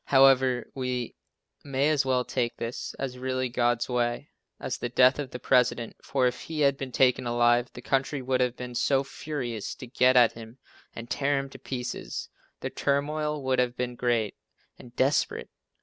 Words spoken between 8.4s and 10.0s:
have been so furious to